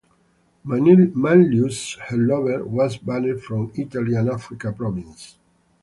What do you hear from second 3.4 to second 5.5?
from Italy and Africa Province.